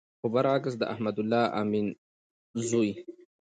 خو 0.19 0.27
بر 0.33 0.45
عکس 0.55 0.73
د 0.77 0.83
احمد 0.93 1.15
الله 1.21 1.43
امین 1.61 1.87
زوی 2.67 2.91